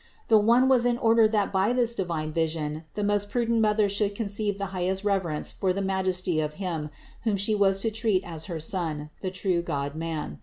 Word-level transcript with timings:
The 0.29 0.37
one 0.39 0.67
was 0.67 0.83
in 0.83 0.97
order 0.97 1.27
that 1.27 1.51
by 1.53 1.73
this 1.73 1.93
divine 1.93 2.33
vision 2.33 2.85
the 2.95 3.03
most 3.03 3.29
prudent 3.29 3.61
Mother 3.61 3.87
should 3.87 4.15
conceive 4.15 4.57
the 4.57 4.65
highest 4.73 5.03
reverence 5.03 5.51
for 5.51 5.73
the 5.73 5.81
Majesty 5.83 6.39
of 6.41 6.55
Him 6.55 6.89
whom 7.23 7.37
She 7.37 7.53
was 7.53 7.81
to 7.81 7.91
treat 7.91 8.23
as 8.23 8.45
her 8.45 8.59
Son, 8.59 9.11
the 9.21 9.29
true 9.29 9.61
God 9.61 9.93
man. 9.93 10.39